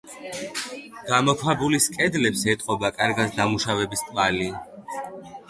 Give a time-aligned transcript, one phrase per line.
[1.09, 4.51] გამოქვაბულის კედლებს ეტყობა კარგად დამუშავების კვალი.